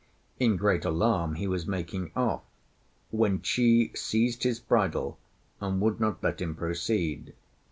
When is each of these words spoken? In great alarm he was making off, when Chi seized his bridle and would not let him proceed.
In 0.39 0.57
great 0.57 0.83
alarm 0.83 1.35
he 1.35 1.45
was 1.45 1.67
making 1.67 2.11
off, 2.15 2.41
when 3.11 3.37
Chi 3.37 3.91
seized 3.93 4.41
his 4.41 4.59
bridle 4.59 5.19
and 5.59 5.79
would 5.79 5.99
not 5.99 6.23
let 6.23 6.41
him 6.41 6.55
proceed. 6.55 7.35